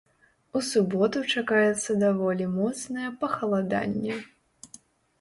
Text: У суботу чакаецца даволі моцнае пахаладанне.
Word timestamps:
У 0.59 0.61
суботу 0.69 1.21
чакаецца 1.35 1.91
даволі 2.05 2.49
моцнае 2.57 3.09
пахаладанне. 3.23 4.15